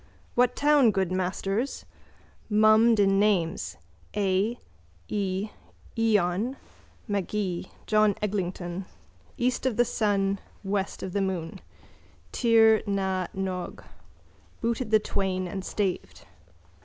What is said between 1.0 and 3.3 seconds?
masters? Mummed in